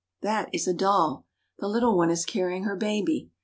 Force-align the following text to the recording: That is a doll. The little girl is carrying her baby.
That 0.23 0.49
is 0.51 0.67
a 0.67 0.73
doll. 0.73 1.27
The 1.59 1.67
little 1.67 1.93
girl 1.95 2.09
is 2.09 2.25
carrying 2.25 2.63
her 2.63 2.75
baby. 2.75 3.29